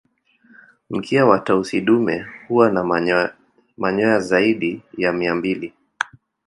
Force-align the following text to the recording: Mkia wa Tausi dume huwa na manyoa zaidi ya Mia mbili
Mkia 0.89 1.25
wa 1.25 1.39
Tausi 1.39 1.81
dume 1.81 2.25
huwa 2.47 2.71
na 2.71 2.83
manyoa 3.77 4.19
zaidi 4.19 4.81
ya 4.97 5.13
Mia 5.13 5.35
mbili 5.35 5.73